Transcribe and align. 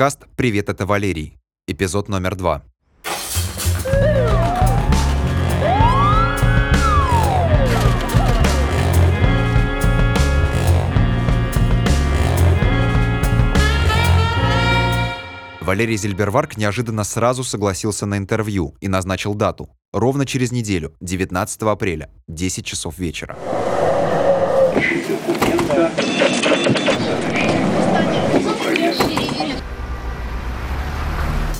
Подкаст 0.00 0.24
«Привет, 0.34 0.70
это 0.70 0.86
Валерий». 0.86 1.38
Эпизод 1.66 2.08
номер 2.08 2.34
два. 2.34 2.62
Валерий 15.60 15.98
Зельберварк 15.98 16.56
неожиданно 16.56 17.04
сразу 17.04 17.44
согласился 17.44 18.06
на 18.06 18.16
интервью 18.16 18.74
и 18.80 18.88
назначил 18.88 19.34
дату. 19.34 19.68
Ровно 19.92 20.24
через 20.24 20.50
неделю, 20.50 20.94
19 21.02 21.60
апреля, 21.64 22.08
10 22.26 22.64
часов 22.64 22.98
вечера. 22.98 23.36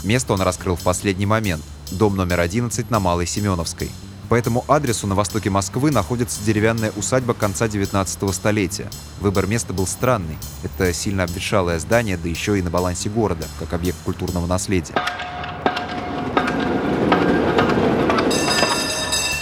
Место 0.02 0.32
он 0.32 0.40
раскрыл 0.40 0.76
в 0.76 0.82
последний 0.82 1.26
момент. 1.26 1.62
Дом 1.90 2.16
номер 2.16 2.40
11 2.40 2.90
на 2.90 3.00
Малой 3.00 3.26
Семеновской. 3.26 3.90
По 4.28 4.36
этому 4.36 4.64
адресу 4.68 5.06
на 5.06 5.14
востоке 5.14 5.50
Москвы 5.50 5.90
находится 5.90 6.42
деревянная 6.44 6.92
усадьба 6.96 7.34
конца 7.34 7.66
19 7.68 8.32
столетия. 8.32 8.88
Выбор 9.20 9.46
места 9.46 9.72
был 9.72 9.86
странный. 9.86 10.38
Это 10.62 10.92
сильно 10.92 11.24
обветшалое 11.24 11.80
здание, 11.80 12.16
да 12.16 12.28
еще 12.28 12.58
и 12.58 12.62
на 12.62 12.70
балансе 12.70 13.10
города, 13.10 13.46
как 13.58 13.72
объект 13.72 13.98
культурного 14.04 14.46
наследия. 14.46 14.94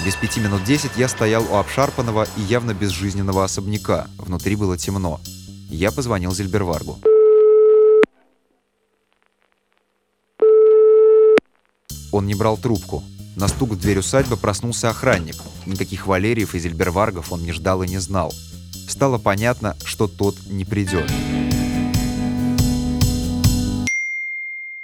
Без 0.06 0.16
пяти 0.16 0.40
минут 0.40 0.64
десять 0.64 0.96
я 0.96 1.06
стоял 1.06 1.44
у 1.52 1.56
обшарпанного 1.56 2.26
и 2.38 2.40
явно 2.40 2.72
безжизненного 2.72 3.44
особняка. 3.44 4.06
Внутри 4.16 4.56
было 4.56 4.78
темно. 4.78 5.20
Я 5.68 5.92
позвонил 5.92 6.32
Зельберваргу. 6.32 6.98
Он 12.12 12.26
не 12.26 12.34
брал 12.34 12.56
трубку. 12.56 13.02
На 13.36 13.48
стук 13.48 13.70
в 13.70 13.80
дверь 13.80 13.98
усадьбы 13.98 14.36
проснулся 14.36 14.90
охранник. 14.90 15.36
Никаких 15.66 16.06
Валериев 16.06 16.54
и 16.54 16.58
Зельберваргов 16.58 17.32
он 17.32 17.42
не 17.42 17.52
ждал 17.52 17.82
и 17.82 17.88
не 17.88 17.98
знал. 17.98 18.32
Стало 18.88 19.18
понятно, 19.18 19.76
что 19.84 20.08
тот 20.08 20.34
не 20.48 20.64
придет. 20.64 21.10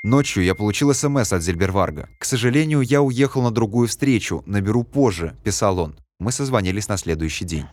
Ночью 0.03 0.45
я 0.45 0.55
получил 0.55 0.93
СМС 0.93 1.33
от 1.33 1.43
Зельберварга. 1.43 2.09
«К 2.19 2.25
сожалению, 2.25 2.83
я 2.83 3.01
уехал 3.01 3.43
на 3.43 3.51
другую 3.51 3.89
встречу. 3.89 4.43
Наберу 4.47 4.85
позже»,— 4.85 5.35
писал 5.45 5.79
он. 5.79 5.97
Мы 6.19 6.31
созвонились 6.31 6.89
на 6.89 6.97
следующий 6.97 7.45
день. 7.45 7.67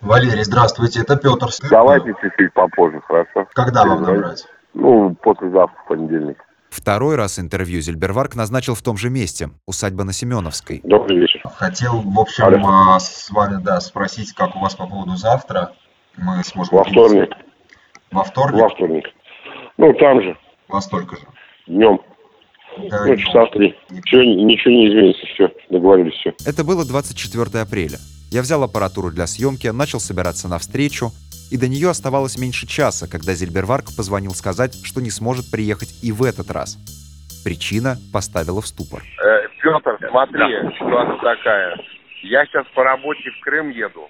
Валерий, 0.00 0.44
здравствуйте, 0.44 1.00
это 1.00 1.16
Петр. 1.16 1.48
Давайте 1.70 2.14
чуть-чуть 2.20 2.54
попозже, 2.54 3.00
хорошо? 3.06 3.46
Когда 3.52 3.84
вам 3.84 4.02
набрать? 4.02 4.46
Ну, 4.72 5.14
послезавтра, 5.22 5.76
в 5.84 5.88
понедельник. 5.88 6.38
Второй 6.70 7.16
раз 7.16 7.38
интервью 7.40 7.80
Зельберварк 7.80 8.36
назначил 8.36 8.74
в 8.76 8.82
том 8.82 8.96
же 8.96 9.10
месте, 9.10 9.50
усадьба 9.66 10.04
на 10.04 10.12
Семеновской. 10.12 10.80
Добрый 10.84 11.18
вечер. 11.18 11.42
Хотел, 11.56 12.00
в 12.00 12.18
общем, 12.18 12.44
Алло. 12.44 12.94
а, 12.94 13.00
с 13.00 13.28
вами, 13.30 13.60
да, 13.62 13.80
спросить, 13.80 14.32
как 14.32 14.54
у 14.54 14.60
вас 14.60 14.76
по 14.76 14.86
поводу 14.86 15.16
завтра. 15.16 15.72
Мы 16.16 16.42
сможем... 16.44 16.76
Во 16.78 16.84
вторник. 16.84 17.30
Во 18.12 18.22
вторник? 18.24 18.60
Во 18.60 18.68
вторник. 18.68 19.04
Ну, 19.78 19.92
там 19.94 20.22
же, 20.22 20.36
Во 20.68 20.80
столько 20.80 21.16
же. 21.16 21.22
днем. 21.66 21.98
Да, 22.88 23.04
Ну, 23.04 23.16
часа 23.16 23.46
три. 23.46 23.74
Ничего, 23.90 24.22
ничего 24.22 24.70
не 24.72 24.88
изменится, 24.88 25.26
все, 25.34 25.48
договорились, 25.70 26.14
все. 26.14 26.32
Это 26.46 26.62
было 26.62 26.84
24 26.84 27.62
апреля. 27.62 27.98
Я 28.30 28.42
взял 28.42 28.62
аппаратуру 28.62 29.10
для 29.10 29.26
съемки, 29.26 29.66
начал 29.68 29.98
собираться 29.98 30.46
на 30.46 30.58
встречу, 30.60 31.10
и 31.50 31.58
до 31.58 31.68
нее 31.68 31.90
оставалось 31.90 32.38
меньше 32.38 32.66
часа, 32.66 33.10
когда 33.10 33.34
Зельберварк 33.34 33.86
позвонил 33.96 34.32
сказать, 34.32 34.74
что 34.84 35.00
не 35.00 35.10
сможет 35.10 35.50
приехать 35.50 35.90
и 36.02 36.12
в 36.12 36.22
этот 36.22 36.50
раз. 36.50 36.78
Причина 37.44 37.96
поставила 38.12 38.60
в 38.60 38.66
ступор. 38.66 39.02
Э, 39.02 39.48
Петр, 39.62 39.98
смотри, 40.10 40.44
ситуация 40.78 41.18
такая. 41.18 41.76
Я 42.22 42.44
сейчас 42.46 42.66
по 42.74 42.84
работе 42.84 43.30
в 43.30 43.40
Крым 43.44 43.70
еду. 43.70 44.08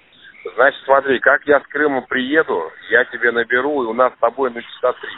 Значит, 0.55 0.81
смотри, 0.85 1.19
как 1.19 1.45
я 1.45 1.59
с 1.59 1.67
Крыма 1.67 2.01
приеду, 2.01 2.71
я 2.89 3.05
тебе 3.05 3.31
наберу, 3.31 3.83
и 3.83 3.87
у 3.87 3.93
нас 3.93 4.13
с 4.13 4.19
тобой 4.19 4.51
на 4.51 4.61
часа 4.61 4.93
три 4.93 5.11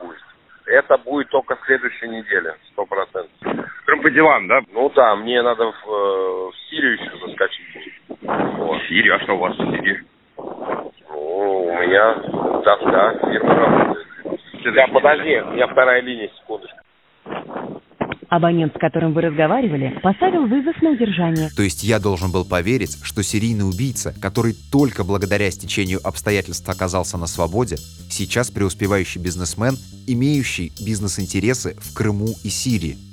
будет. 0.00 0.18
Это 0.66 0.98
будет 0.98 1.28
только 1.28 1.56
в 1.56 1.66
следующей 1.66 2.08
неделе, 2.08 2.56
сто 2.72 2.84
процентов. 2.86 3.30
Крым 3.84 4.02
по 4.02 4.10
делам, 4.10 4.48
да? 4.48 4.60
Ну 4.72 4.90
да, 4.90 5.14
мне 5.16 5.42
надо 5.42 5.66
в, 5.66 5.88
э, 5.88 6.50
в 6.50 6.54
Сирию 6.68 6.94
еще 6.94 7.26
заскочить. 7.26 8.00
Вот. 8.20 8.82
Сирия, 8.88 9.14
а 9.14 9.20
что 9.20 9.34
у 9.34 9.38
вас 9.38 9.56
в 9.56 9.76
Сирии? 9.76 10.04
У 11.42 11.72
меня 11.74 12.14
доска, 12.64 13.18
фирма 13.30 13.54
работает. 13.54 14.06
Да, 14.74 14.86
подожди, 14.92 15.40
у 15.40 15.50
меня 15.52 15.66
вторая 15.66 16.00
линия, 16.02 16.30
секундочку. 16.38 16.78
Абонент, 18.28 18.74
с 18.74 18.78
которым 18.78 19.12
вы 19.12 19.22
разговаривали, 19.22 19.98
поставил 20.02 20.46
вызов 20.46 20.80
на 20.80 20.90
удержание. 20.92 21.50
То 21.54 21.62
есть 21.62 21.82
я 21.82 21.98
должен 21.98 22.32
был 22.32 22.46
поверить, 22.48 22.96
что 23.02 23.22
серийный 23.22 23.68
убийца, 23.68 24.14
который 24.22 24.54
только 24.72 25.04
благодаря 25.04 25.50
стечению 25.50 25.98
обстоятельств 26.02 26.66
оказался 26.68 27.18
на 27.18 27.26
свободе, 27.26 27.76
сейчас 28.08 28.50
преуспевающий 28.50 29.20
бизнесмен, 29.20 29.74
имеющий 30.06 30.72
бизнес-интересы 30.82 31.76
в 31.78 31.94
Крыму 31.94 32.28
и 32.42 32.48
Сирии. 32.48 33.11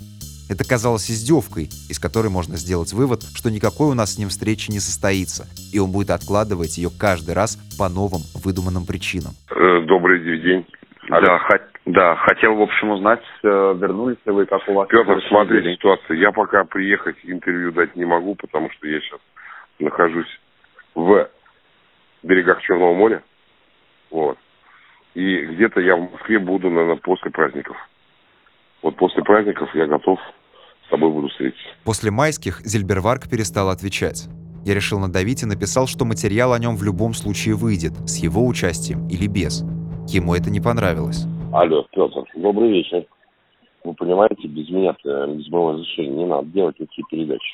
Это 0.49 0.67
казалось 0.67 1.11
издевкой, 1.11 1.69
из 1.89 1.99
которой 1.99 2.29
можно 2.29 2.57
сделать 2.57 2.91
вывод, 2.91 3.21
что 3.35 3.51
никакой 3.51 3.91
у 3.91 3.93
нас 3.93 4.15
с 4.15 4.17
ним 4.17 4.29
встречи 4.29 4.71
не 4.71 4.79
состоится, 4.79 5.45
и 5.71 5.77
он 5.77 5.91
будет 5.91 6.09
откладывать 6.09 6.79
ее 6.79 6.89
каждый 6.89 7.35
раз 7.35 7.55
по 7.77 7.87
новым 7.87 8.25
выдуманным 8.33 8.87
причинам. 8.87 9.37
Э, 9.51 9.81
добрый 9.85 10.19
день. 10.41 10.65
Да, 11.07 11.37
хот- 11.37 11.69
да, 11.85 12.15
хотел, 12.15 12.55
в 12.55 12.61
общем, 12.63 12.89
узнать, 12.89 13.21
э, 13.43 13.47
вернулись 13.77 14.17
ли 14.25 14.31
вы, 14.31 14.47
как 14.47 14.67
у 14.67 14.73
вас... 14.73 14.87
Петр, 14.89 15.21
смотри, 15.29 15.75
ситуация. 15.75 16.17
Я 16.17 16.31
пока 16.31 16.63
приехать 16.63 17.17
интервью 17.23 17.71
дать 17.71 17.95
не 17.95 18.05
могу, 18.05 18.33
потому 18.33 18.71
что 18.71 18.87
я 18.87 18.99
сейчас 19.01 19.19
нахожусь 19.77 20.39
в 20.95 21.29
берегах 22.23 22.59
Черного 22.63 22.95
моря. 22.95 23.21
Вот. 24.09 24.37
И 25.13 25.45
где-то 25.45 25.79
я 25.79 25.95
в 25.95 26.11
Москве 26.11 26.39
буду, 26.39 26.71
наверное, 26.71 26.95
после 26.95 27.29
праздников. 27.29 27.77
Вот 28.81 28.95
после 28.95 29.23
праздников 29.23 29.69
я 29.75 29.85
готов 29.85 30.19
с 30.89 30.91
тобой 30.91 31.11
буду 31.11 31.27
встретиться. 31.29 31.63
После 31.85 32.09
майских 32.09 32.61
Зельберварк 32.61 33.29
перестал 33.29 33.69
отвечать. 33.69 34.27
Я 34.65 34.73
решил 34.73 34.99
надавить 34.99 35.43
и 35.43 35.45
написал, 35.45 35.85
что 35.87 36.03
материал 36.03 36.51
о 36.51 36.59
нем 36.59 36.75
в 36.75 36.83
любом 36.83 37.13
случае 37.13 37.55
выйдет, 37.55 37.93
с 38.09 38.17
его 38.17 38.45
участием 38.45 39.07
или 39.07 39.27
без. 39.27 39.61
Ему 40.07 40.33
это 40.33 40.49
не 40.49 40.59
понравилось. 40.59 41.25
Алло, 41.53 41.85
Петр, 41.91 42.23
добрый 42.35 42.71
вечер. 42.71 43.05
Вы 43.83 43.93
понимаете, 43.93 44.47
без 44.47 44.69
меня, 44.69 44.95
без 45.03 45.47
моего 45.49 45.73
разрешения 45.73 46.09
не 46.09 46.25
надо 46.25 46.47
делать 46.47 46.77
такие 46.77 47.05
передачи. 47.09 47.53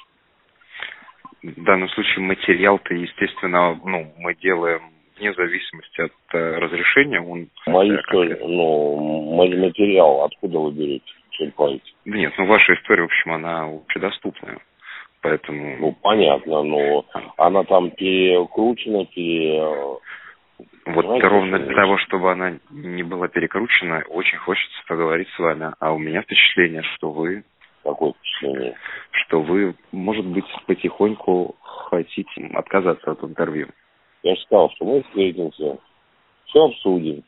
В 1.43 1.63
данном 1.63 1.89
случае 1.89 2.19
материал-то, 2.25 2.93
естественно, 2.93 3.79
ну, 3.85 4.11
мы 4.17 4.33
делаем 4.35 4.81
вне 5.17 5.33
зависимости 5.33 6.01
от 6.01 6.11
э, 6.33 6.57
разрешения. 6.57 7.21
Он, 7.21 7.47
Мои 7.67 7.91
э, 7.91 8.01
конкретно- 8.01 8.47
ну, 8.47 8.95
мой 9.35 9.55
материал, 9.55 10.23
откуда 10.23 10.57
вы 10.59 10.71
берете? 10.71 11.05
Да 12.05 12.17
нет, 12.17 12.33
ну, 12.37 12.45
ваша 12.45 12.73
история, 12.73 13.03
в 13.03 13.05
общем, 13.05 13.33
она 13.33 13.65
общедоступная. 13.65 14.59
Поэтому... 15.21 15.77
Ну, 15.77 15.95
понятно, 16.01 16.63
но 16.63 17.05
она 17.37 17.63
там 17.63 17.91
перекручена, 17.91 19.05
пере... 19.05 19.61
Вот 20.85 21.03
Знаете, 21.03 21.27
ровно 21.27 21.59
для 21.59 21.75
того, 21.75 21.97
чтобы 21.97 22.31
она 22.31 22.59
не 22.69 23.03
была 23.03 23.27
перекручена, 23.27 24.03
очень 24.07 24.37
хочется 24.37 24.77
поговорить 24.87 25.27
с 25.29 25.39
вами. 25.39 25.73
А 25.79 25.91
у 25.91 25.97
меня 25.97 26.21
впечатление, 26.21 26.83
что 26.95 27.09
вы, 27.09 27.43
Какое 27.83 28.13
впечатление? 28.13 28.75
что 29.11 29.41
вы, 29.41 29.75
может 29.91 30.25
быть, 30.25 30.45
потихоньку 30.67 31.55
хотите 31.61 32.49
отказаться 32.53 33.11
от 33.11 33.23
интервью. 33.23 33.67
Я 34.23 34.35
же 34.35 34.41
сказал, 34.41 34.69
что 34.71 34.85
мы 34.85 35.01
встретимся, 35.03 35.77
все 36.45 36.65
обсудим. 36.65 37.23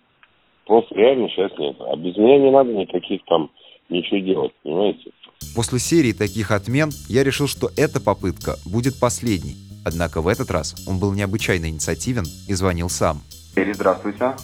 Просто 0.66 0.96
реально 0.96 1.30
сейчас 1.30 1.58
нет. 1.58 1.76
А 1.80 1.96
без 1.96 2.18
меня 2.18 2.40
не 2.40 2.52
надо 2.52 2.72
никаких 2.74 3.24
там 3.26 3.50
ничего 3.90 4.20
делать, 4.20 4.52
понимаете? 4.64 5.12
После 5.56 5.80
серии 5.80 6.14
таких 6.14 6.52
отмен 6.52 6.92
я 7.08 7.24
решил, 7.24 7.48
что 7.48 7.72
эта 7.78 8.00
попытка 8.00 8.58
будет 8.66 9.00
последней. 9.00 9.58
Однако 9.86 10.22
в 10.22 10.28
этот 10.28 10.52
раз 10.52 10.76
он 10.86 11.00
был 11.00 11.14
необычайно 11.14 11.70
инициативен 11.70 12.26
и 12.48 12.54
звонил 12.54 12.90
сам. 12.90 13.22
Здравствуйте. 13.56 14.36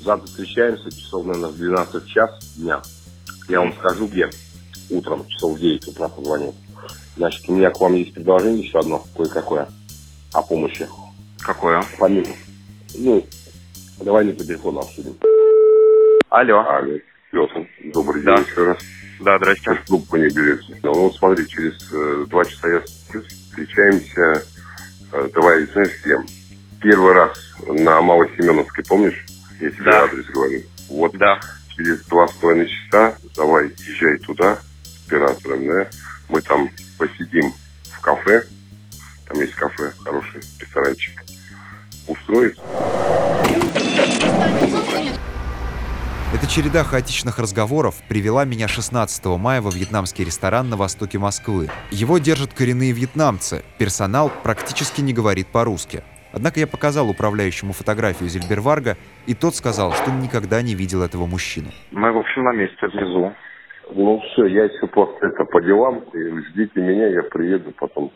Завтра 0.00 0.26
встречаемся, 0.26 0.90
часов, 0.90 1.26
наверное, 1.26 1.50
в 1.50 1.56
12 1.56 2.06
час 2.08 2.56
дня. 2.56 2.82
Я 3.48 3.60
вам 3.60 3.72
скажу, 3.74 4.06
где. 4.06 4.30
Утром, 4.88 5.26
часов 5.28 5.56
в 5.56 5.60
9 5.60 5.88
утра 5.88 6.08
позвоню. 6.08 6.54
Значит, 7.16 7.48
у 7.48 7.54
меня 7.54 7.70
к 7.70 7.80
вам 7.80 7.94
есть 7.94 8.14
предложение 8.14 8.64
еще 8.64 8.78
одно, 8.78 9.04
кое-какое, 9.16 9.68
о 10.32 10.42
помощи. 10.42 10.88
Какое? 11.38 11.84
Помимо. 11.98 12.34
Ну, 12.94 13.24
давай 14.00 14.24
не 14.24 14.32
по 14.32 14.44
телефону 14.44 14.80
обсудим. 14.80 15.16
Алло. 16.30 16.60
Алло, 16.60 16.98
Петр, 17.30 17.66
добрый 17.84 18.22
Да. 18.22 18.36
день 18.36 18.46
еще 18.46 18.64
раз. 18.64 18.78
Да, 19.20 19.36
здрасте. 19.38 19.70
Трубку 19.86 20.16
не 20.16 20.28
берете. 20.30 20.78
Ну, 20.82 20.94
вот 20.94 21.14
смотри, 21.16 21.46
через 21.46 21.74
э, 21.92 22.24
два 22.28 22.44
часа 22.44 22.68
я 22.68 22.80
встречаемся, 22.80 24.46
э, 25.12 25.28
давай, 25.34 25.66
знаешь, 25.66 25.92
с 25.98 26.02
кем? 26.02 26.26
Первый 26.80 27.12
раз 27.12 27.38
на 27.66 28.00
Малой 28.00 28.30
Семеновской, 28.36 28.82
помнишь? 28.84 29.24
Я 29.60 29.70
тебе 29.70 29.84
Да. 29.84 30.04
адрес 30.04 30.26
говорю. 30.26 30.62
Вот 30.88 31.16
Да. 31.18 31.38
через 31.76 32.00
два 32.06 32.26
с 32.28 32.32
половиной 32.32 32.68
часа 32.68 33.16
давай 33.36 33.66
езжай 33.78 34.16
туда 34.20 34.56
с 34.82 35.06
оператором, 35.06 35.66
да, 35.66 35.90
мы 36.30 36.40
там 36.40 36.69
череда 46.70 46.84
хаотичных 46.84 47.40
разговоров 47.40 47.96
привела 48.08 48.44
меня 48.44 48.68
16 48.68 49.26
мая 49.42 49.60
во 49.60 49.70
вьетнамский 49.70 50.24
ресторан 50.24 50.70
на 50.70 50.76
востоке 50.76 51.18
Москвы. 51.18 51.66
Его 51.90 52.18
держат 52.18 52.54
коренные 52.54 52.92
вьетнамцы, 52.92 53.64
персонал 53.76 54.30
практически 54.44 55.00
не 55.00 55.12
говорит 55.12 55.48
по-русски. 55.48 56.04
Однако 56.32 56.60
я 56.60 56.68
показал 56.68 57.10
управляющему 57.10 57.72
фотографию 57.72 58.28
Зильберварга, 58.28 58.94
и 59.26 59.34
тот 59.34 59.56
сказал, 59.56 59.90
что 59.90 60.12
никогда 60.12 60.62
не 60.62 60.76
видел 60.76 61.02
этого 61.02 61.26
мужчину. 61.26 61.70
Мы, 61.90 62.12
в 62.12 62.18
общем, 62.18 62.44
на 62.44 62.52
месте 62.52 62.86
внизу. 62.86 63.32
Ну 63.92 64.20
все, 64.30 64.46
я 64.46 64.64
еще 64.66 64.86
просто 64.86 65.26
это 65.26 65.44
по 65.46 65.60
делам, 65.60 66.04
и 66.14 66.18
ждите 66.50 66.80
меня, 66.80 67.08
я 67.08 67.22
приеду, 67.24 67.72
потом 67.80 68.12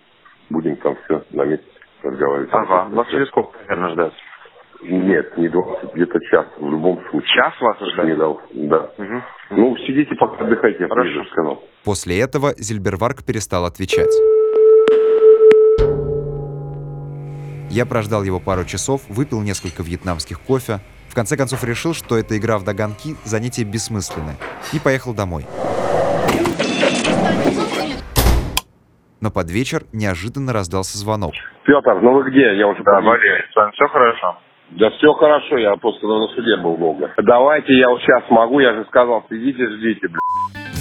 будем 0.50 0.76
там 0.76 0.96
все 1.04 1.24
на 1.32 1.44
месте 1.44 1.66
разговаривать. 2.04 2.50
Ага, 2.52 2.84
вас 2.94 3.08
через 3.08 3.26
сколько, 3.28 3.58
наверное, 3.66 3.94
ждать? 3.94 4.12
Нет, 4.84 5.36
не 5.38 5.48
20, 5.48 5.94
где-то 5.94 6.20
час, 6.30 6.46
в 6.58 6.70
любом 6.70 7.00
случае. 7.10 7.28
Час 7.34 7.54
вас 7.60 7.76
ждать? 7.92 8.06
Не 8.06 8.16
дал, 8.16 8.40
да. 8.52 8.90
Мгм. 8.98 9.22
Ну, 9.50 9.76
сидите 9.78 10.14
пока 10.14 10.44
отдыхайте, 10.44 10.82
я 10.82 10.88
Хорошо. 10.88 11.08
приеду, 11.10 11.30
сказал. 11.30 11.62
После 11.84 12.20
этого 12.20 12.52
Зильберварг 12.58 13.24
перестал 13.24 13.64
отвечать. 13.64 14.12
Я 17.70 17.86
прождал 17.86 18.22
его 18.22 18.38
пару 18.40 18.64
часов, 18.64 19.02
выпил 19.08 19.40
несколько 19.40 19.82
вьетнамских 19.82 20.40
кофе, 20.40 20.80
в 21.08 21.14
конце 21.14 21.36
концов 21.36 21.64
решил, 21.64 21.94
что 21.94 22.16
эта 22.16 22.36
игра 22.36 22.58
в 22.58 22.64
догонки– 22.64 23.14
занятие 23.24 23.64
бессмысленное, 23.64 24.36
и 24.72 24.78
поехал 24.78 25.14
домой. 25.14 25.44
Но 29.20 29.30
под 29.30 29.50
вечер 29.50 29.82
неожиданно 29.92 30.52
раздался 30.52 30.98
звонок. 30.98 31.32
Петр, 31.64 31.94
ну 32.02 32.12
вы 32.12 32.30
где? 32.30 32.56
Я 32.58 32.68
уже 32.68 32.82
Да. 32.84 33.00
Валерий, 33.00 33.44
с 33.50 33.56
вами 33.56 33.72
все 33.72 33.86
хорошо? 33.88 34.36
Да 34.70 34.90
все 34.90 35.12
хорошо, 35.12 35.56
я 35.58 35.76
просто 35.76 36.06
на 36.06 36.26
суде 36.28 36.56
был 36.62 36.76
долго. 36.76 37.12
Давайте, 37.22 37.76
я 37.78 37.88
вот 37.90 38.00
сейчас 38.00 38.22
могу, 38.30 38.60
я 38.60 38.74
же 38.74 38.84
сказал, 38.86 39.24
сидите, 39.28 39.68
ждите, 39.68 40.08
бля. 40.08 40.18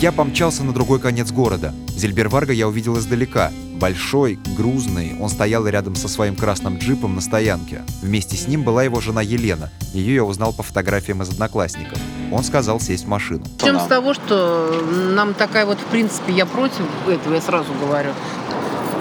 Я 0.02 0.12
помчался 0.12 0.66
на 0.66 0.74
другой 0.74 1.00
конец 1.00 1.32
города. 1.32 1.72
Зельберварга 1.88 2.52
я 2.52 2.68
увидел 2.68 2.98
издалека. 2.98 3.52
Большой, 3.80 4.38
грузный, 4.58 5.14
он 5.22 5.30
стоял 5.30 5.68
рядом 5.68 5.96
со 5.96 6.08
своим 6.08 6.36
красным 6.36 6.78
джипом 6.78 7.16
на 7.16 7.22
стоянке. 7.22 7.82
Вместе 8.02 8.36
с 8.36 8.48
ним 8.48 8.64
была 8.64 8.84
его 8.84 9.00
жена 9.00 9.22
Елена. 9.22 9.70
Ее 9.94 10.16
я 10.16 10.24
узнал 10.24 10.54
по 10.54 10.64
фотографиям 10.64 11.22
из 11.22 11.30
одноклассников. 11.30 11.98
Он 12.32 12.44
сказал 12.44 12.80
сесть 12.80 13.06
в 13.06 13.10
машину. 13.10 13.44
Начнем 13.62 13.80
с 13.80 13.88
того, 13.88 14.14
что 14.14 14.74
нам 15.16 15.34
такая 15.34 15.66
вот, 15.66 15.78
в 15.78 15.86
принципе, 15.86 16.34
я 16.34 16.46
против 16.46 16.86
этого, 17.08 17.36
я 17.36 17.42
сразу 17.42 17.72
говорю. 17.80 18.10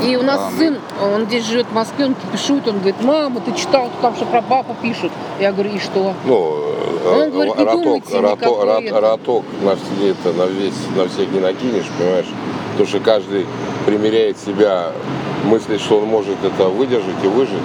И 0.04 0.16
у 0.16 0.22
нас 0.22 0.40
сын, 0.58 0.78
он 1.00 1.26
здесь 1.26 1.44
живет 1.46 1.66
в 1.66 1.72
Москве, 1.75 2.06
он 2.06 2.14
кипишует, 2.14 2.66
он 2.66 2.76
говорит, 2.78 3.02
мама, 3.02 3.40
ты 3.40 3.52
читал, 3.52 3.90
там 4.00 4.14
что 4.16 4.25
про 4.26 4.43
папу 4.43 4.75
пишут. 4.82 5.12
Я 5.40 5.52
говорю, 5.52 5.70
и 5.70 5.78
что? 5.78 6.14
Ну, 6.25 6.64
Он 7.06 7.31
говорит, 7.31 7.56
не 7.56 7.64
роток, 7.64 7.82
думайте 7.82 8.20
роток, 8.20 8.64
рот- 8.64 8.82
это. 8.84 9.00
роток 9.00 9.44
на 9.62 9.76
все 9.76 10.08
это 10.10 10.32
на 10.32 10.46
весь, 10.46 10.75
на 10.96 11.08
всех 11.08 11.31
не 11.31 11.40
накинешь, 11.40 11.87
понимаешь? 11.99 12.26
Потому 12.72 12.88
что 12.88 13.00
каждый 13.00 13.46
примеряет 13.87 14.38
себя, 14.38 14.93
мыслит, 15.44 15.81
что 15.81 15.99
он 15.99 16.06
может 16.08 16.37
это 16.43 16.64
выдержать 16.69 17.22
и 17.22 17.28
выжить, 17.28 17.62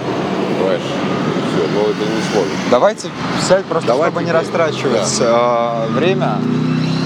понимаешь? 0.60 0.81
Все, 0.81 1.63
но 1.74 1.81
это 1.81 2.00
не 2.00 2.22
сможет. 2.31 2.51
Давайте 2.69 3.07
сядь 3.48 3.66
просто, 3.66 3.88
Давайте, 3.88 4.12
чтобы 4.13 4.25
не 4.25 4.31
да. 4.31 4.40
растрачивать 4.40 5.18
э, 5.22 5.88
время. 5.92 6.36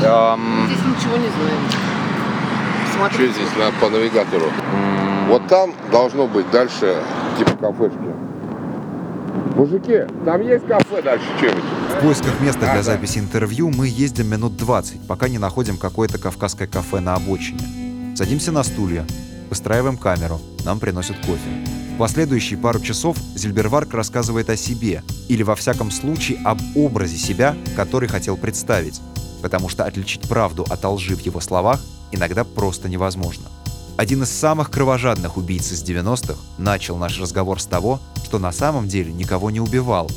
Эм, 0.03 0.67
Здесь 0.67 0.85
ничего 0.85 1.15
не 1.17 1.29
знаем. 1.29 1.61
Что 2.89 2.97
Смотрите. 2.97 3.33
здесь 3.33 3.49
на, 3.57 3.71
по 3.79 3.89
навигатору? 3.89 4.45
Вот 5.31 5.47
там 5.47 5.73
должно 5.93 6.27
быть 6.27 6.51
дальше 6.51 7.01
типа 7.37 7.51
кафешки. 7.51 8.13
Мужики, 9.55 10.01
там 10.25 10.41
есть 10.41 10.67
кафе 10.67 11.01
дальше 11.01 11.25
что-нибудь? 11.37 11.63
В 11.63 12.01
поисках 12.01 12.41
места 12.41 12.69
для 12.73 12.83
записи 12.83 13.19
интервью 13.19 13.69
мы 13.69 13.87
ездим 13.87 14.27
минут 14.27 14.57
20, 14.57 15.07
пока 15.07 15.29
не 15.29 15.37
находим 15.37 15.77
какое-то 15.77 16.17
кавказское 16.17 16.67
кафе 16.67 16.99
на 16.99 17.15
обочине. 17.15 17.61
Садимся 18.13 18.51
на 18.51 18.61
стулья, 18.63 19.05
выстраиваем 19.49 19.95
камеру, 19.95 20.41
нам 20.65 20.81
приносят 20.81 21.15
кофе. 21.25 21.49
В 21.95 21.97
последующие 21.97 22.59
пару 22.59 22.81
часов 22.81 23.15
Зильберварк 23.33 23.93
рассказывает 23.93 24.49
о 24.49 24.57
себе, 24.57 25.01
или 25.29 25.43
во 25.43 25.55
всяком 25.55 25.91
случае 25.91 26.39
об 26.43 26.59
образе 26.75 27.15
себя, 27.15 27.55
который 27.77 28.09
хотел 28.09 28.35
представить, 28.35 28.99
потому 29.41 29.69
что 29.69 29.85
отличить 29.85 30.27
правду 30.27 30.65
от 30.69 30.83
лжи 30.83 31.15
в 31.15 31.21
его 31.21 31.39
словах 31.39 31.79
иногда 32.11 32.43
просто 32.43 32.89
невозможно. 32.89 33.45
Один 34.01 34.23
из 34.23 34.31
самых 34.31 34.71
кровожадных 34.71 35.37
убийц 35.37 35.71
из 35.71 35.83
90-х 35.83 36.33
начал 36.57 36.97
наш 36.97 37.21
разговор 37.21 37.61
с 37.61 37.67
того, 37.67 37.99
что 38.25 38.39
на 38.39 38.51
самом 38.51 38.87
деле 38.87 39.13
никого 39.13 39.51
не 39.51 39.59
убивал. 39.59 40.09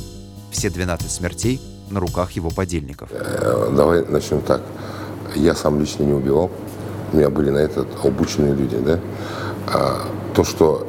Все 0.49 0.71
12 0.71 1.11
смертей 1.11 1.61
на 1.91 1.99
руках 1.99 2.31
его 2.31 2.49
подельников. 2.49 3.09
Э, 3.11 3.71
Давай 3.77 4.03
начнем 4.03 4.41
так. 4.41 4.63
Я 5.35 5.53
сам 5.53 5.79
лично 5.79 6.01
не 6.01 6.13
убивал. 6.13 6.49
У 7.13 7.17
меня 7.17 7.29
были 7.29 7.51
на 7.51 7.59
это 7.59 7.85
обученные 8.03 8.55
люди, 8.55 8.75
да. 8.75 8.99
А 9.67 10.01
то, 10.33 10.43
что 10.43 10.87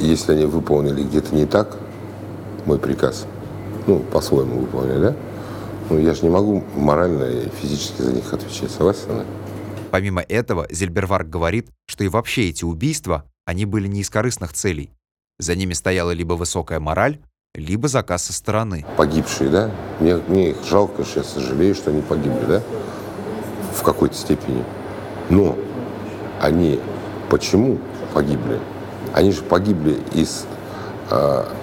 если 0.00 0.32
они 0.32 0.46
выполнили 0.46 1.02
где-то 1.02 1.34
не 1.34 1.44
так, 1.44 1.76
мой 2.64 2.78
приказ, 2.78 3.26
ну, 3.86 3.98
по-своему 3.98 4.60
выполнили, 4.60 5.02
да, 5.02 5.16
ну, 5.90 5.98
я 5.98 6.14
же 6.14 6.22
не 6.22 6.30
могу 6.30 6.64
морально 6.76 7.24
и 7.24 7.50
физически 7.60 8.00
за 8.00 8.12
них 8.14 8.32
отвечать. 8.32 8.70
Согласен? 8.70 9.02
со 9.02 9.12
мной? 9.12 9.24
Помимо 9.92 10.22
этого, 10.22 10.66
Зельберварк 10.70 11.28
говорит, 11.28 11.68
что 11.86 12.02
и 12.02 12.08
вообще 12.08 12.48
эти 12.48 12.64
убийства, 12.64 13.26
они 13.44 13.66
были 13.66 13.88
не 13.88 14.00
из 14.00 14.08
корыстных 14.08 14.54
целей. 14.54 14.90
За 15.38 15.54
ними 15.54 15.74
стояла 15.74 16.12
либо 16.12 16.32
высокая 16.32 16.80
мораль, 16.80 17.18
либо 17.54 17.88
заказ 17.88 18.24
со 18.24 18.32
стороны. 18.32 18.86
Погибшие, 18.96 19.50
да, 19.50 19.70
мне, 20.00 20.16
мне 20.16 20.52
их 20.52 20.64
жалко, 20.64 21.04
что 21.04 21.20
я 21.20 21.24
сожалею, 21.24 21.74
что 21.74 21.90
они 21.90 22.00
погибли, 22.00 22.42
да, 22.46 22.62
в 23.74 23.82
какой-то 23.82 24.14
степени. 24.14 24.64
Но 25.28 25.58
они 26.40 26.80
почему 27.28 27.78
погибли? 28.14 28.60
Они 29.12 29.30
же 29.30 29.42
погибли 29.42 29.98
из 30.14 30.46
а, 31.10 31.54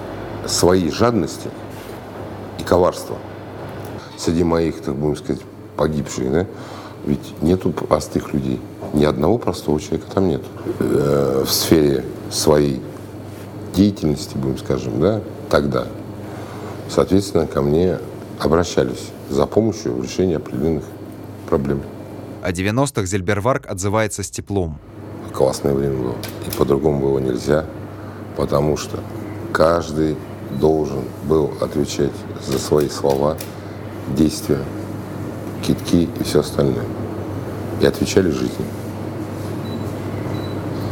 своей 0.46 0.92
жадности 0.92 1.50
и 2.60 2.62
коварства. 2.62 3.18
Среди 4.16 4.44
моих, 4.44 4.82
так 4.82 4.94
будем 4.94 5.16
сказать, 5.16 5.42
погибших, 5.76 6.30
да, 6.30 6.46
ведь 7.06 7.42
нету 7.42 7.70
простых 7.70 8.32
людей. 8.32 8.60
Ни 8.92 9.04
одного 9.04 9.38
простого 9.38 9.80
человека 9.80 10.06
там 10.12 10.28
нет. 10.28 10.42
Э, 10.78 11.44
в 11.46 11.50
сфере 11.50 12.04
своей 12.30 12.80
деятельности, 13.74 14.36
будем 14.36 14.58
скажем, 14.58 15.00
да, 15.00 15.20
тогда. 15.48 15.86
Соответственно, 16.88 17.46
ко 17.46 17.62
мне 17.62 17.98
обращались 18.38 19.10
за 19.28 19.46
помощью 19.46 19.94
в 19.94 20.02
решении 20.02 20.34
определенных 20.34 20.84
проблем. 21.48 21.82
О 22.42 22.50
90-х 22.52 23.04
Зельберварк 23.04 23.66
отзывается 23.66 24.22
с 24.22 24.30
теплом. 24.30 24.78
Классное 25.32 25.74
время 25.74 25.96
было. 25.96 26.14
И 26.48 26.56
по-другому 26.56 27.00
было 27.00 27.18
нельзя, 27.18 27.66
потому 28.36 28.76
что 28.76 28.98
каждый 29.52 30.16
должен 30.58 31.04
был 31.24 31.52
отвечать 31.60 32.12
за 32.46 32.58
свои 32.58 32.88
слова, 32.88 33.36
действия, 34.16 34.58
китки 35.62 36.08
и 36.18 36.22
все 36.22 36.40
остальное. 36.40 36.84
И 37.80 37.86
отвечали 37.86 38.30
жизнью. 38.30 38.66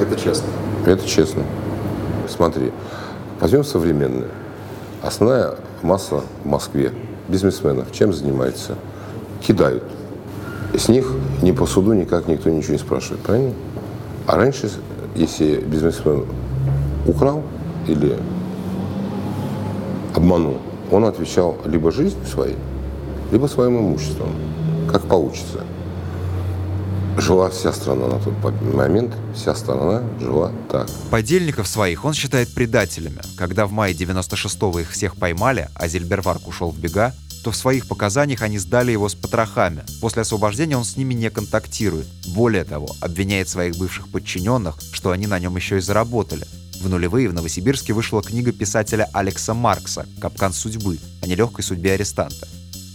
Это 0.00 0.18
честно. 0.18 0.48
Это 0.86 1.06
честно. 1.06 1.42
Смотри, 2.28 2.72
возьмем 3.40 3.64
современное. 3.64 4.28
Основная 5.02 5.54
масса 5.82 6.22
в 6.44 6.46
Москве 6.46 6.92
бизнесменов 7.28 7.92
чем 7.92 8.12
занимается? 8.12 8.74
Кидают. 9.40 9.84
С 10.74 10.88
них 10.88 11.12
ни 11.42 11.52
по 11.52 11.66
суду 11.66 11.92
никак 11.92 12.28
никто 12.28 12.50
ничего 12.50 12.72
не 12.72 12.78
спрашивает, 12.78 13.20
правильно? 13.22 13.54
А 14.26 14.36
раньше, 14.36 14.70
если 15.14 15.56
бизнесмен 15.56 16.26
украл 17.06 17.42
или 17.86 18.16
обманул, 20.14 20.58
он 20.90 21.04
отвечал 21.04 21.56
либо 21.64 21.90
жизнью 21.90 22.26
своей, 22.26 22.56
либо 23.32 23.46
своим 23.46 23.78
имуществом, 23.78 24.28
как 24.90 25.06
получится. 25.08 25.64
Жила 27.16 27.50
вся 27.50 27.72
страна 27.72 28.06
на 28.06 28.18
тот 28.20 28.34
момент, 28.62 29.12
вся 29.34 29.54
страна 29.54 30.02
жила 30.20 30.52
так. 30.70 30.88
Подельников 31.10 31.66
своих 31.66 32.04
он 32.04 32.14
считает 32.14 32.54
предателями. 32.54 33.20
Когда 33.36 33.66
в 33.66 33.72
мае 33.72 33.92
96-го 33.92 34.78
их 34.78 34.90
всех 34.92 35.16
поймали, 35.16 35.68
а 35.74 35.88
Зельберварк 35.88 36.46
ушел 36.46 36.70
в 36.70 36.78
бега, 36.78 37.12
то 37.42 37.50
в 37.50 37.56
своих 37.56 37.88
показаниях 37.88 38.42
они 38.42 38.58
сдали 38.58 38.92
его 38.92 39.08
с 39.08 39.14
потрохами. 39.14 39.82
После 40.00 40.22
освобождения 40.22 40.76
он 40.76 40.84
с 40.84 40.96
ними 40.96 41.14
не 41.14 41.28
контактирует. 41.30 42.06
Более 42.28 42.64
того, 42.64 42.88
обвиняет 43.00 43.48
своих 43.48 43.76
бывших 43.76 44.08
подчиненных, 44.08 44.76
что 44.92 45.10
они 45.10 45.26
на 45.26 45.38
нем 45.40 45.56
еще 45.56 45.78
и 45.78 45.80
заработали. 45.80 46.46
В 46.80 46.88
нулевые 46.88 47.28
в 47.28 47.34
Новосибирске 47.34 47.92
вышла 47.92 48.22
книга 48.22 48.52
писателя 48.52 49.08
Алекса 49.12 49.54
Маркса 49.54 50.06
«Капкан 50.20 50.52
судьбы» 50.52 50.98
о 51.22 51.26
нелегкой 51.26 51.64
судьбе 51.64 51.94
арестанта. 51.94 52.46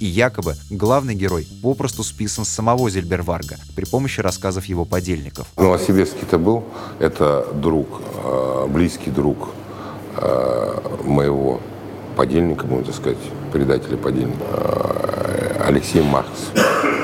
И 0.04 0.06
якобы 0.06 0.56
главный 0.70 1.16
герой 1.16 1.48
попросту 1.62 2.04
списан 2.04 2.44
с 2.44 2.50
самого 2.50 2.90
Зельберварга 2.90 3.56
при 3.74 3.86
помощи 3.86 4.20
рассказов 4.20 4.66
его 4.66 4.84
подельников. 4.84 5.48
Новосибирский-то 5.56 6.38
был, 6.38 6.66
это 7.00 7.48
друг, 7.54 7.88
э, 8.22 8.68
близкий 8.68 9.12
друг 9.12 9.52
э, 10.18 11.00
моего 11.06 11.62
подельника, 12.18 12.68
можно 12.68 12.92
сказать, 12.92 13.18
предателя 13.54 13.96
подельника, 13.96 14.44
э, 14.44 15.64
Алексей 15.70 16.02
Маркс. 16.02 16.50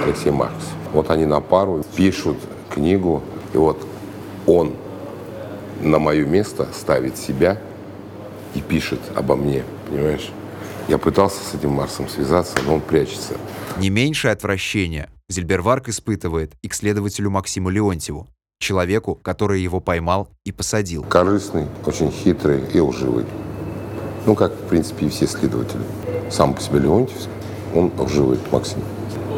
Алексей 0.04 0.32
Маркс. 0.32 0.66
Вот 0.92 1.10
они 1.10 1.26
на 1.26 1.40
пару 1.40 1.86
пишут 1.96 2.36
книгу, 2.70 3.24
и 3.54 3.58
вот 3.58 3.82
он 4.46 4.74
на 5.80 6.00
мое 6.00 6.26
место 6.26 6.68
ставит 6.78 7.18
себя 7.18 7.62
и 8.56 8.60
пишет 8.60 9.00
обо 9.16 9.38
мне, 9.38 9.64
понимаешь? 9.90 10.32
Я 10.90 10.98
пытался 10.98 11.44
с 11.44 11.54
этим 11.54 11.70
Марсом 11.70 12.10
связаться, 12.10 12.58
но 12.66 12.74
он 12.74 12.82
прячется. 12.82 13.36
Не 13.78 13.92
меньшее 13.92 14.32
отвращение 14.32 15.08
Зельберварк 15.30 15.88
испытывает 15.88 16.54
и 16.64 16.68
к 16.68 16.74
следователю 16.74 17.30
Максиму 17.30 17.70
Леонтьеву, 17.70 18.28
человеку, 18.60 19.14
который 19.14 19.62
его 19.62 19.82
поймал 19.82 20.30
и 20.46 20.52
посадил. 20.52 21.04
Корыстный, 21.04 21.68
очень 21.86 22.12
хитрый 22.12 22.64
и 22.74 22.80
лживый. 22.80 23.26
Ну, 24.26 24.34
как, 24.34 24.52
в 24.52 24.68
принципе, 24.68 25.06
и 25.06 25.10
все 25.10 25.28
следователи. 25.28 25.84
Сам 26.32 26.56
по 26.56 26.62
себе 26.62 26.80
Леонтьев, 26.80 27.28
он 27.76 27.92
лживый, 28.00 28.40
Максим. 28.52 28.80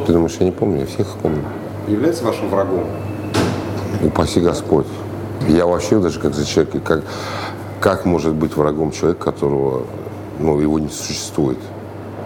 Ты 0.08 0.14
думаешь, 0.14 0.38
я 0.40 0.46
не 0.46 0.54
помню? 0.54 0.80
Я 0.80 0.86
всех 0.86 1.18
помню. 1.22 1.44
Является 1.86 2.24
вашим 2.24 2.50
врагом? 2.50 2.88
Упаси 4.02 4.40
Господь. 4.40 4.88
Я 5.50 5.66
вообще 5.66 6.00
даже 6.00 6.18
как 6.22 6.34
за 6.34 6.46
человека, 6.46 6.80
как, 6.80 7.04
как 7.82 8.06
может 8.06 8.36
быть 8.36 8.56
врагом 8.56 8.94
человек, 8.94 9.20
которого, 9.20 9.86
ну, 10.42 10.60
его 10.60 10.80
не 10.80 10.90
существует, 10.90 11.60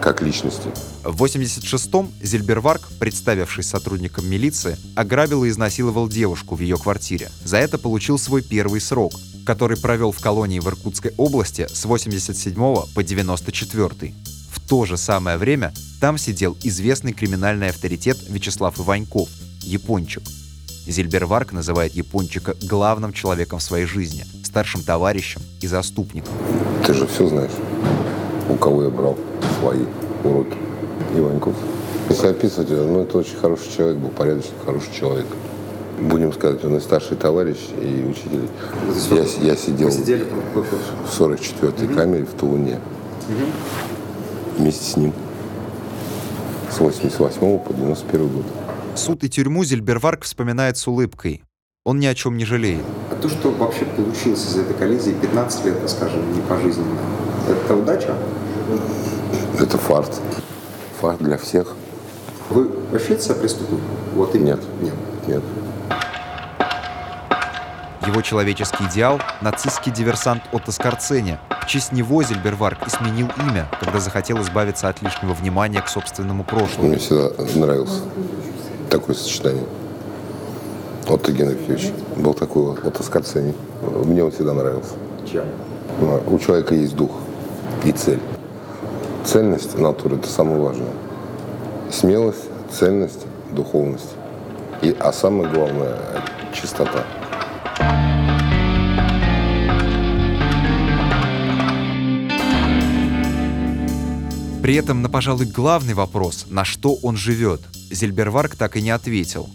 как 0.00 0.22
личности. 0.22 0.70
В 1.04 1.22
86-м 1.22 2.10
Зельберварк, 2.22 2.88
представившись 2.98 3.68
сотрудником 3.68 4.28
милиции, 4.28 4.76
ограбил 4.96 5.44
и 5.44 5.48
изнасиловал 5.50 6.08
девушку 6.08 6.56
в 6.56 6.60
ее 6.60 6.76
квартире. 6.76 7.30
За 7.44 7.58
это 7.58 7.78
получил 7.78 8.18
свой 8.18 8.42
первый 8.42 8.80
срок, 8.80 9.12
который 9.44 9.76
провел 9.76 10.12
в 10.12 10.20
колонии 10.20 10.58
в 10.58 10.66
Иркутской 10.66 11.12
области 11.16 11.68
с 11.72 11.84
87 11.84 12.54
по 12.54 13.02
94. 13.02 14.14
В 14.50 14.68
то 14.68 14.84
же 14.84 14.96
самое 14.96 15.36
время 15.36 15.72
там 16.00 16.18
сидел 16.18 16.56
известный 16.62 17.12
криминальный 17.12 17.68
авторитет 17.68 18.18
Вячеслав 18.28 18.80
Иваньков, 18.80 19.28
Япончик. 19.62 20.22
Зельберварк 20.86 21.52
называет 21.52 21.94
Япончика 21.94 22.54
главным 22.62 23.12
человеком 23.12 23.58
в 23.58 23.62
своей 23.62 23.86
жизни, 23.86 24.24
старшим 24.44 24.82
товарищем 24.82 25.42
и 25.60 25.66
заступником. 25.66 26.32
Ты 26.84 26.94
же 26.94 27.06
все 27.06 27.28
знаешь, 27.28 27.50
у 28.56 28.58
кого 28.58 28.84
я 28.84 28.90
брал 28.90 29.16
свои 29.60 29.84
уроки. 30.24 30.56
Иваньков. 31.14 31.54
Если 32.08 32.26
описывать, 32.28 32.70
ну, 32.70 33.00
это 33.00 33.18
очень 33.18 33.36
хороший 33.36 33.70
человек, 33.76 33.98
был 33.98 34.08
порядочный, 34.10 34.54
хороший 34.64 34.92
человек. 34.94 35.26
Будем 36.00 36.32
сказать, 36.32 36.64
он 36.64 36.76
и 36.76 36.80
старший 36.80 37.16
товарищ, 37.16 37.56
и 37.80 38.04
учитель. 38.08 38.48
Я, 39.10 39.50
я 39.50 39.56
сидел 39.56 39.90
в 39.90 41.20
44-й 41.20 41.94
камере 41.94 42.24
в 42.24 42.32
Тулуне 42.38 42.80
вместе 44.58 44.84
с 44.84 44.96
ним 44.96 45.12
с 46.70 46.80
88 46.80 47.58
по 47.58 47.72
91 47.72 48.28
год. 48.28 48.44
Суд 48.94 49.24
и 49.24 49.28
тюрьму 49.28 49.64
Зельберварк 49.64 50.24
вспоминает 50.24 50.76
с 50.76 50.86
улыбкой. 50.86 51.42
Он 51.84 51.98
ни 51.98 52.06
о 52.06 52.14
чем 52.14 52.36
не 52.36 52.44
жалеет. 52.44 52.82
А 53.10 53.14
то, 53.14 53.28
что 53.28 53.50
вообще 53.50 53.84
получилось 53.84 54.46
из 54.46 54.56
этой 54.56 54.74
коллизии 54.74 55.12
15 55.12 55.64
лет, 55.66 55.76
скажем, 55.86 56.20
не 56.34 56.40
пожизненно, 56.42 56.98
это 57.48 57.74
удача? 57.74 58.14
Это 59.58 59.78
фарт. 59.78 60.20
Фарт 61.00 61.18
для 61.18 61.38
всех. 61.38 61.74
Вы 62.50 62.70
ощущаете 62.92 63.22
себя 63.24 63.34
преступником? 63.36 63.80
Вот 64.14 64.34
и 64.34 64.38
Нет. 64.38 64.60
Нет. 64.80 64.94
Нет. 65.26 65.42
Его 68.06 68.22
человеческий 68.22 68.84
идеал– 68.84 69.20
нацистский 69.40 69.90
диверсант 69.90 70.42
Отто 70.52 70.70
Скорцени. 70.70 71.38
В 71.60 71.66
честь 71.66 71.90
него 71.90 72.22
Зельберварк 72.22 72.86
и 72.86 72.90
сменил 72.90 73.28
имя, 73.36 73.66
когда 73.80 73.98
захотел 73.98 74.40
избавиться 74.42 74.88
от 74.88 75.02
лишнего 75.02 75.32
внимания 75.32 75.82
к 75.82 75.88
собственному 75.88 76.44
прошлому. 76.44 76.88
Мне 76.88 76.98
всегда 76.98 77.30
нравился 77.56 78.02
такое 78.90 79.16
сочетание. 79.16 79.64
Отто 81.08 81.32
Генрихович 81.32 81.90
был 82.16 82.34
такой 82.34 82.62
вот, 82.66 82.84
Отто 82.84 83.02
Скорцени. 83.02 83.54
Мне 84.04 84.22
он 84.22 84.30
всегда 84.30 84.54
нравился. 84.54 84.94
Чем? 85.30 85.44
У 86.28 86.38
человека 86.38 86.74
есть 86.74 86.94
дух 86.94 87.10
и 87.84 87.90
цель. 87.90 88.20
Цельность 89.26 89.76
натуры– 89.76 90.16
это 90.18 90.28
самое 90.28 90.60
важное. 90.60 90.92
Смелость, 91.90 92.44
цельность, 92.70 93.26
духовность. 93.50 94.14
И, 94.82 94.94
а 95.00 95.12
самое 95.12 95.50
главное– 95.50 95.98
чистота. 96.54 97.04
При 104.62 104.76
этом 104.76 105.02
на, 105.02 105.08
пожалуй, 105.08 105.46
главный 105.46 105.94
вопрос, 105.94 106.46
на 106.48 106.64
что 106.64 106.94
он 106.94 107.16
живет, 107.16 107.60
Зельберварк 107.90 108.54
так 108.54 108.76
и 108.76 108.82
не 108.82 108.90
ответил. 108.90 109.48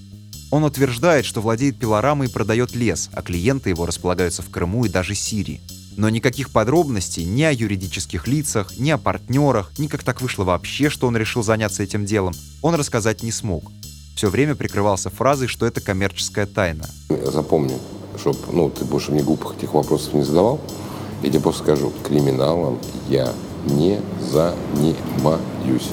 Он 0.52 0.66
утверждает, 0.66 1.24
что 1.24 1.40
владеет 1.40 1.80
пилорамой 1.80 2.28
и 2.28 2.32
продает 2.32 2.76
лес, 2.76 3.10
а 3.14 3.22
клиенты 3.22 3.70
его 3.70 3.86
располагаются 3.86 4.42
в 4.42 4.50
Крыму 4.50 4.84
и 4.84 4.90
даже 4.90 5.16
Сирии. 5.16 5.62
Но 5.98 6.10
никаких 6.10 6.52
подробностей 6.52 7.24
ни 7.24 7.44
о 7.44 7.52
юридических 7.52 8.28
лицах, 8.28 8.78
ни 8.78 8.90
о 8.90 8.98
партнерах, 8.98 9.74
ни 9.78 9.88
как 9.88 10.04
так 10.04 10.22
вышло 10.22 10.44
вообще, 10.44 10.90
что 10.90 11.08
он 11.08 11.18
решил 11.18 11.44
заняться 11.44 11.84
этим 11.84 12.06
делом, 12.06 12.34
он 12.62 12.76
рассказать 12.76 13.24
не 13.24 13.32
смог. 13.32 13.72
Все 14.16 14.30
время 14.30 14.56
прикрывался 14.56 15.10
фразой, 15.10 15.48
что 15.48 15.66
это 15.66 15.82
коммерческая 15.82 16.46
тайна. 16.46 16.86
Запомни, 17.26 17.78
чтобы 18.20 18.40
ну, 18.52 18.70
ты 18.70 18.86
больше 18.86 19.12
мне 19.12 19.24
глупых 19.24 19.58
этих 19.58 19.74
вопросов 19.74 20.14
не 20.14 20.24
задавал, 20.24 20.62
я 21.24 21.30
тебе 21.30 21.42
просто 21.42 21.64
скажу, 21.64 21.94
криминалом 22.08 22.80
я 23.10 23.34
не 23.66 24.00
занимаюсь. 24.32 25.90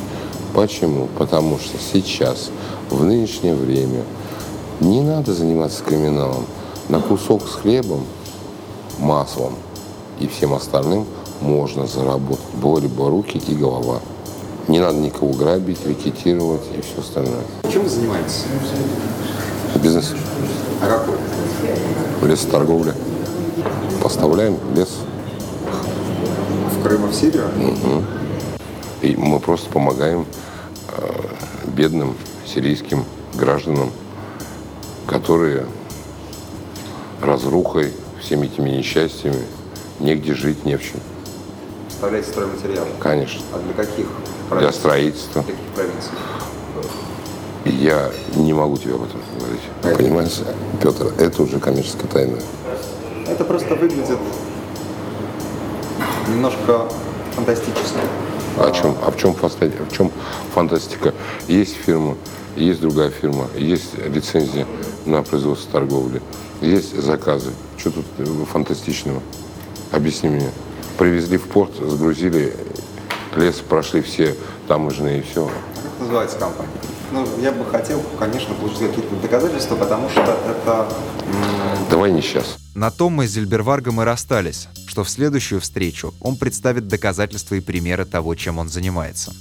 Почему? 0.54 1.08
Потому 1.18 1.58
что 1.58 1.76
сейчас, 1.78 2.50
в 2.88 3.04
нынешнее 3.04 3.54
время, 3.54 4.04
не 4.80 5.02
надо 5.02 5.34
заниматься 5.34 5.82
криминалом. 5.84 6.46
На 6.88 7.00
кусок 7.00 7.46
с 7.46 7.52
хлебом, 7.52 8.06
маслом 8.98 9.54
и 10.20 10.26
всем 10.28 10.54
остальным 10.54 11.06
можно 11.40 11.86
заработать. 11.86 12.44
Борьба 12.54 13.08
руки 13.10 13.38
и 13.46 13.54
голова. 13.54 14.00
Не 14.66 14.80
надо 14.80 14.98
никого 14.98 15.32
грабить, 15.32 15.84
рекетировать 15.86 16.62
и 16.76 16.80
все 16.82 17.00
остальное. 17.00 17.42
Чем 17.72 17.84
вы 17.84 17.88
занимаетесь? 17.88 18.44
Бизнес, 19.82 20.12
А 20.82 20.86
какой? 20.86 22.28
лесоторговля. 22.28 22.94
Поставляем 24.02 24.58
лес. 24.74 24.90
В 26.78 26.82
Крым 26.82 27.06
в 27.08 27.14
Сирию? 27.14 27.44
И 29.02 29.14
мы 29.16 29.38
просто 29.38 29.70
помогаем 29.70 30.26
э, 30.96 31.08
бедным 31.68 32.14
сирийским 32.46 33.04
гражданам, 33.34 33.90
которые 35.06 35.66
разрухой, 37.22 37.92
всеми 38.20 38.46
этими 38.46 38.70
несчастьями, 38.70 39.42
негде 40.00 40.34
жить, 40.34 40.64
не 40.64 40.76
в 40.76 40.82
чем. 40.82 41.00
Поставляете 41.88 42.30
стройматериалы? 42.30 42.88
Конечно. 43.00 43.40
А 43.52 43.58
для 43.58 43.72
каких 43.74 44.06
Для 44.06 44.48
провинций? 44.48 44.78
строительства. 44.78 45.42
Для 45.42 45.52
каких 45.54 45.68
провинций? 45.74 46.10
Я 47.64 48.10
не 48.36 48.52
могу 48.52 48.76
тебе 48.78 48.94
об 48.94 49.02
этом 49.04 49.20
говорить. 49.38 49.98
Понимаешь, 49.98 50.40
Петр, 50.80 51.12
это 51.18 51.42
уже 51.42 51.58
коммерческая 51.58 52.06
тайна. 52.10 52.38
Это 53.26 53.44
просто 53.44 53.74
выглядит 53.74 54.18
немножко 56.28 56.88
фантастически. 57.34 57.98
А, 58.58 58.68
о 58.68 58.70
чем, 58.72 58.96
а 59.04 59.10
в 59.10 59.16
чем, 59.16 59.34
фаста- 59.34 59.70
в 59.88 59.92
чем 59.96 60.10
фантастика? 60.54 61.14
Есть 61.46 61.74
фирма, 61.76 62.16
есть 62.56 62.80
другая 62.80 63.10
фирма, 63.10 63.48
есть 63.56 63.94
лицензия 63.98 64.66
на 65.04 65.22
производство 65.22 65.70
торговли, 65.72 66.22
есть 66.60 67.00
заказы. 67.00 67.50
Что 67.76 67.90
тут 67.92 68.06
э, 68.18 68.24
фантастичного? 68.50 69.20
Объясни 69.92 70.28
мне. 70.28 70.50
Привезли 70.98 71.38
в 71.38 71.48
порт, 71.48 71.72
сгрузили 71.76 72.56
лес, 73.36 73.56
прошли 73.56 74.02
все 74.02 74.34
таможенные 74.66 75.20
и 75.20 75.22
все. 75.22 75.46
Как 75.46 76.00
называется 76.00 76.38
компания? 76.38 76.70
Ну, 77.10 77.26
я 77.40 77.52
бы 77.52 77.64
хотел, 77.64 78.02
конечно, 78.18 78.54
получить 78.54 78.80
какие-то 78.80 79.14
доказательства, 79.16 79.76
потому 79.76 80.10
что 80.10 80.20
это... 80.20 80.92
Давай 81.90 82.12
не 82.12 82.20
сейчас. 82.20 82.58
На 82.74 82.90
том 82.90 83.14
мы 83.14 83.26
с 83.26 83.30
Зельберваргом 83.30 84.02
и 84.02 84.04
расстались, 84.04 84.68
что 84.86 85.04
в 85.04 85.10
следующую 85.10 85.60
встречу 85.60 86.12
он 86.20 86.36
представит 86.36 86.86
доказательства 86.86 87.54
и 87.54 87.60
примеры 87.60 88.04
того, 88.04 88.34
чем 88.34 88.58
он 88.58 88.68
занимается. 88.68 89.32